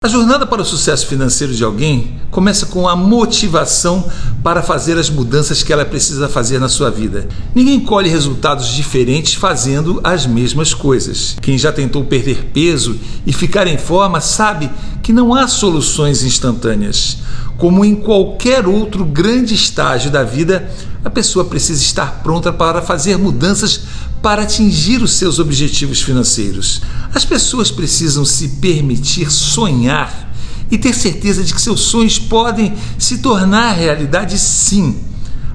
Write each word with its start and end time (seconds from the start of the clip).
A 0.00 0.06
jornada 0.06 0.46
para 0.46 0.62
o 0.62 0.64
sucesso 0.64 1.08
financeiro 1.08 1.52
de 1.52 1.64
alguém 1.64 2.20
começa 2.30 2.66
com 2.66 2.88
a 2.88 2.94
motivação 2.94 4.08
para 4.44 4.62
fazer 4.62 4.96
as 4.96 5.10
mudanças 5.10 5.64
que 5.64 5.72
ela 5.72 5.84
precisa 5.84 6.28
fazer 6.28 6.60
na 6.60 6.68
sua 6.68 6.88
vida. 6.88 7.26
Ninguém 7.52 7.80
colhe 7.80 8.08
resultados 8.08 8.68
diferentes 8.68 9.34
fazendo 9.34 10.00
as 10.04 10.24
mesmas 10.24 10.72
coisas. 10.72 11.36
Quem 11.42 11.58
já 11.58 11.72
tentou 11.72 12.04
perder 12.04 12.44
peso 12.54 12.96
e 13.26 13.32
ficar 13.32 13.66
em 13.66 13.76
forma 13.76 14.20
sabe 14.20 14.70
que 15.02 15.12
não 15.12 15.34
há 15.34 15.48
soluções 15.48 16.22
instantâneas. 16.22 17.18
Como 17.56 17.84
em 17.84 17.96
qualquer 17.96 18.68
outro 18.68 19.04
grande 19.04 19.52
estágio 19.52 20.12
da 20.12 20.22
vida, 20.22 20.70
a 21.04 21.10
pessoa 21.10 21.46
precisa 21.46 21.82
estar 21.82 22.22
pronta 22.22 22.52
para 22.52 22.80
fazer 22.80 23.18
mudanças 23.18 23.80
para 24.22 24.42
atingir 24.42 25.02
os 25.02 25.12
seus 25.12 25.38
objetivos 25.38 26.02
financeiros. 26.02 26.82
As 27.14 27.24
pessoas 27.24 27.70
precisam 27.70 28.24
se 28.24 28.48
permitir 28.60 29.30
sonhar 29.30 30.32
e 30.70 30.76
ter 30.76 30.94
certeza 30.94 31.42
de 31.42 31.54
que 31.54 31.60
seus 31.60 31.80
sonhos 31.80 32.18
podem 32.18 32.74
se 32.98 33.18
tornar 33.18 33.72
realidade 33.72 34.38
sim. 34.38 34.98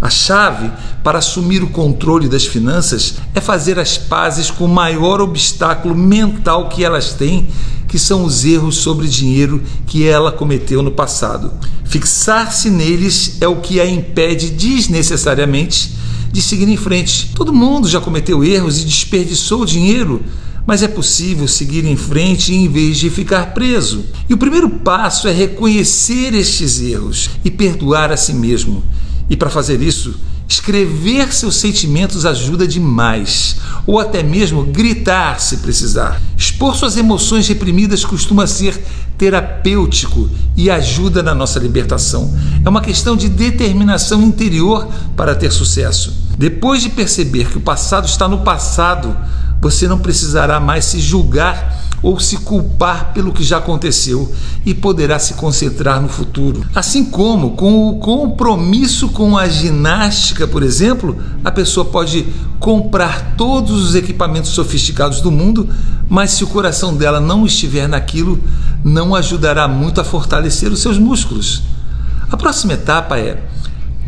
A 0.00 0.10
chave 0.10 0.70
para 1.04 1.18
assumir 1.18 1.62
o 1.62 1.68
controle 1.68 2.28
das 2.28 2.46
finanças 2.46 3.14
é 3.34 3.40
fazer 3.40 3.78
as 3.78 3.96
pazes 3.96 4.50
com 4.50 4.64
o 4.64 4.68
maior 4.68 5.20
obstáculo 5.20 5.94
mental 5.94 6.68
que 6.68 6.84
elas 6.84 7.12
têm, 7.12 7.48
que 7.86 7.98
são 7.98 8.24
os 8.24 8.44
erros 8.44 8.76
sobre 8.76 9.06
dinheiro 9.06 9.62
que 9.86 10.06
ela 10.06 10.32
cometeu 10.32 10.82
no 10.82 10.90
passado. 10.90 11.52
Fixar-se 11.84 12.70
neles 12.70 13.36
é 13.40 13.46
o 13.46 13.56
que 13.56 13.78
a 13.78 13.86
impede 13.86 14.50
desnecessariamente 14.50 15.94
de 16.32 16.40
seguir 16.40 16.68
em 16.68 16.76
frente. 16.76 17.30
Todo 17.34 17.52
mundo 17.52 17.88
já 17.88 18.00
cometeu 18.00 18.42
erros 18.42 18.80
e 18.80 18.84
desperdiçou 18.84 19.64
dinheiro, 19.66 20.24
mas 20.66 20.82
é 20.82 20.88
possível 20.88 21.46
seguir 21.46 21.84
em 21.84 21.96
frente 21.96 22.54
em 22.54 22.68
vez 22.68 22.96
de 22.96 23.10
ficar 23.10 23.52
preso. 23.52 24.04
E 24.28 24.34
o 24.34 24.38
primeiro 24.38 24.70
passo 24.70 25.28
é 25.28 25.32
reconhecer 25.32 26.34
estes 26.34 26.80
erros 26.80 27.30
e 27.44 27.50
perdoar 27.50 28.10
a 28.10 28.16
si 28.16 28.32
mesmo. 28.32 28.82
E 29.28 29.36
para 29.36 29.50
fazer 29.50 29.82
isso, 29.82 30.14
escrever 30.52 31.32
seus 31.32 31.56
sentimentos 31.56 32.26
ajuda 32.26 32.66
demais, 32.66 33.56
ou 33.86 33.98
até 33.98 34.22
mesmo 34.22 34.64
gritar 34.64 35.40
se 35.40 35.58
precisar. 35.58 36.20
Expor 36.36 36.76
suas 36.76 36.96
emoções 36.96 37.48
reprimidas 37.48 38.04
costuma 38.04 38.46
ser 38.46 38.78
terapêutico 39.16 40.28
e 40.56 40.70
ajuda 40.70 41.22
na 41.22 41.34
nossa 41.34 41.58
libertação. 41.58 42.36
É 42.64 42.68
uma 42.68 42.82
questão 42.82 43.16
de 43.16 43.28
determinação 43.28 44.22
interior 44.22 44.88
para 45.16 45.34
ter 45.34 45.50
sucesso. 45.50 46.12
Depois 46.36 46.82
de 46.82 46.90
perceber 46.90 47.48
que 47.48 47.58
o 47.58 47.62
passado 47.62 48.06
está 48.06 48.28
no 48.28 48.42
passado, 48.42 49.16
você 49.60 49.88
não 49.88 49.98
precisará 49.98 50.60
mais 50.60 50.84
se 50.84 51.00
julgar 51.00 51.81
ou 52.02 52.18
se 52.18 52.38
culpar 52.38 53.12
pelo 53.12 53.32
que 53.32 53.44
já 53.44 53.58
aconteceu 53.58 54.32
e 54.66 54.74
poderá 54.74 55.18
se 55.18 55.34
concentrar 55.34 56.02
no 56.02 56.08
futuro. 56.08 56.64
Assim 56.74 57.04
como 57.04 57.52
com 57.52 57.88
o 57.88 57.98
compromisso 57.98 59.08
com 59.10 59.38
a 59.38 59.48
ginástica, 59.48 60.48
por 60.48 60.62
exemplo, 60.62 61.16
a 61.44 61.50
pessoa 61.50 61.86
pode 61.86 62.26
comprar 62.58 63.34
todos 63.36 63.82
os 63.82 63.94
equipamentos 63.94 64.50
sofisticados 64.50 65.20
do 65.20 65.30
mundo, 65.30 65.68
mas 66.08 66.32
se 66.32 66.44
o 66.44 66.48
coração 66.48 66.94
dela 66.94 67.20
não 67.20 67.46
estiver 67.46 67.88
naquilo, 67.88 68.38
não 68.84 69.14
ajudará 69.14 69.68
muito 69.68 70.00
a 70.00 70.04
fortalecer 70.04 70.72
os 70.72 70.80
seus 70.80 70.98
músculos. 70.98 71.62
A 72.30 72.36
próxima 72.36 72.72
etapa 72.72 73.18
é 73.18 73.42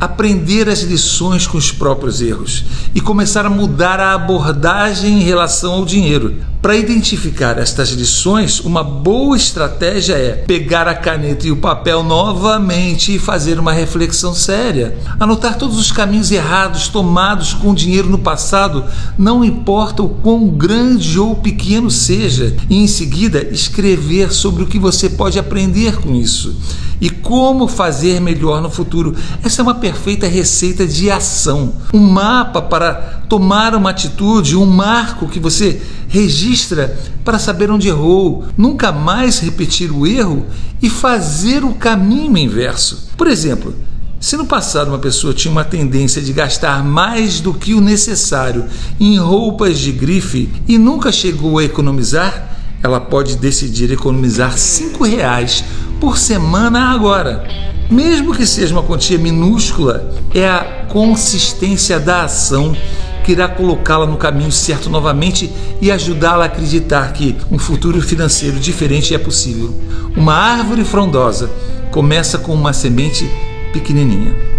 aprender 0.01 0.69
as 0.69 0.83
lições 0.83 1.47
com 1.47 1.56
os 1.56 1.70
próprios 1.70 2.20
erros 2.20 2.64
e 2.95 3.01
começar 3.01 3.47
a 3.47 3.51
mudar 3.51 4.01
a 4.01 4.14
abordagem 4.14 5.20
em 5.20 5.23
relação 5.23 5.75
ao 5.75 5.84
dinheiro. 5.84 6.34
Para 6.65 6.79
identificar 6.79 7.59
estas 7.59 7.91
lições, 7.91 8.59
uma 8.59 8.83
boa 8.83 9.37
estratégia 9.37 10.15
é 10.15 10.33
pegar 10.33 10.89
a 10.89 10.95
caneta 10.95 11.47
e 11.47 11.51
o 11.51 11.59
papel 11.59 12.03
novamente 12.03 13.15
e 13.15 13.19
fazer 13.19 13.61
uma 13.61 13.70
reflexão 13.70 14.34
séria. 14.34 14.97
Anotar 15.20 15.59
todos 15.59 15.79
os 15.79 15.92
caminhos 15.92 16.33
errados 16.33 16.89
tomados 16.89 17.53
com 17.53 17.75
dinheiro 17.75 18.09
no 18.09 18.17
passado, 18.17 18.83
não 19.19 19.45
importa 19.45 20.03
o 20.03 20.08
quão 20.08 20.48
grande 20.48 21.19
ou 21.19 21.36
pequeno 21.36 21.91
seja, 21.91 22.57
e 22.70 22.79
em 22.79 22.86
seguida 22.86 23.47
escrever 23.53 24.33
sobre 24.33 24.63
o 24.63 24.67
que 24.67 24.79
você 24.79 25.11
pode 25.11 25.39
aprender 25.39 25.97
com 25.98 26.14
isso 26.14 26.57
e 26.98 27.11
como 27.11 27.69
fazer 27.69 28.20
melhor 28.20 28.63
no 28.63 28.70
futuro. 28.70 29.14
Essa 29.45 29.61
é 29.61 29.63
uma 29.63 29.74
perfeita 29.74 30.27
receita 30.27 30.86
de 30.86 31.11
ação, 31.11 31.74
um 31.92 31.98
mapa 31.98 32.63
para 32.63 32.95
tomar 33.29 33.74
uma 33.74 33.91
atitude, 33.91 34.57
um 34.57 34.64
marco 34.64 35.29
que 35.29 35.39
você 35.39 35.83
registra 36.08 36.54
para 37.25 37.39
saber 37.39 37.70
onde 37.70 37.89
errou, 37.89 38.45
nunca 38.57 38.92
mais 38.92 39.41
repetir 39.41 39.91
o 39.91 40.07
erro 40.07 40.47
e 40.83 40.89
fazer 40.89 41.65
o 41.65 41.75
caminho 41.75 42.37
inverso. 42.37 43.09
Por 43.17 43.27
exemplo, 43.27 43.75
se 44.20 44.37
no 44.37 44.47
passado 44.47 44.89
uma 44.89 44.98
pessoa 44.98 45.35
tinha 45.35 45.53
uma 45.53 45.65
tendência 45.65 46.23
de 46.23 46.33
gastar 46.33 46.83
mais 46.83 47.41
do 47.41 47.53
que 47.53 47.75
o 47.75 47.81
necessário 47.81 48.65
em 48.98 49.19
roupas 49.19 49.79
de 49.79 49.92
grife 49.92 50.48
e 50.67 50.79
nunca 50.79 51.13
chegou 51.13 51.59
a 51.59 51.65
economizar, 51.65 52.57
ela 52.83 53.01
pode 53.01 53.36
decidir 53.36 53.92
economizar 53.92 54.57
cinco 54.57 55.05
reais 55.05 55.65
por 56.01 56.19
semana 56.19 56.91
agora. 56.91 57.47
Mesmo 57.91 58.35
que 58.35 58.47
seja 58.47 58.75
uma 58.75 58.83
quantia 58.83 59.19
minúscula, 59.19 60.15
é 60.35 60.48
a 60.48 60.86
consistência 60.89 62.01
da 62.01 62.25
ação 62.25 62.75
que 63.24 63.33
irá 63.33 63.48
colocá-la 63.48 64.07
no 64.07 64.18
caminho 64.18 64.52
certo 64.52 64.90
novamente 64.90 65.51
e 65.80 65.90
ajudá-la 65.90 66.45
a 66.45 66.46
acreditar 66.46 67.12
que 67.14 67.35
um 67.51 67.58
futuro 67.58 68.01
financeiro 68.01 68.61
diferente 68.61 69.14
é 69.14 69.18
possível. 69.18 69.74
Uma 70.14 70.35
árvore 70.35 70.85
frondosa 70.85 71.51
começa 71.90 72.39
com 72.39 72.52
uma 72.52 72.73
semente 72.73 73.29
pequenininha. 73.73 74.54